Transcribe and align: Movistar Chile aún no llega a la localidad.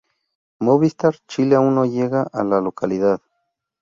Movistar 0.59 1.13
Chile 1.27 1.53
aún 1.55 1.75
no 1.75 1.85
llega 1.85 2.25
a 2.33 2.43
la 2.43 2.59
localidad. 2.59 3.21